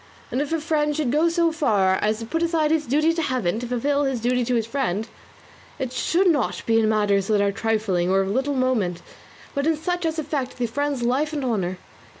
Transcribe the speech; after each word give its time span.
And 0.31 0.41
if 0.41 0.51
a 0.51 0.59
friend 0.59 0.95
should 0.97 1.11
go 1.11 1.29
so 1.29 1.51
far 1.51 1.99
as 2.01 2.17
to 2.17 2.25
put 2.25 2.41
aside 2.41 2.71
his 2.71 2.87
duty 2.87 3.13
to 3.13 3.21
Heaven 3.21 3.59
to 3.59 3.67
fulfil 3.67 4.01
his 4.05 4.19
duty 4.19 4.43
to 4.45 4.55
his 4.55 4.65
friend, 4.65 5.07
it 5.77 5.93
should 5.93 6.25
not 6.25 6.63
be 6.65 6.79
in 6.79 6.89
matters 6.89 7.27
that 7.27 7.39
are 7.39 7.51
trifling 7.51 8.09
or 8.09 8.21
of 8.21 8.29
little 8.31 8.55
moment, 8.55 9.03
but 9.53 9.67
in 9.67 9.77
such 9.77 10.03
as 10.07 10.17
affect 10.17 10.57
the 10.57 10.65
friend's 10.65 11.03
life 11.03 11.33
and 11.33 11.45
honour. 11.45 11.77